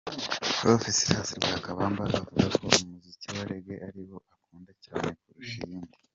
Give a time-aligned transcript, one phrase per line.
[0.55, 5.97] Prof Silas Lwakabamba avuga ko umuziki wa Reggae ariwo akunda cyane kurusha iyindi.